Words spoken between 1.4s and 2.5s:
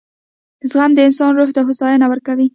ته هوساینه ورکوي.